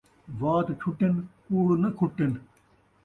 وات 0.39 0.67
چھٹن، 0.81 1.13
کوڑ 1.45 1.67
ناں 1.81 1.91
کھٹن 1.99 2.31